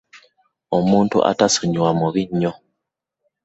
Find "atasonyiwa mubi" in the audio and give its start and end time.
1.31-2.23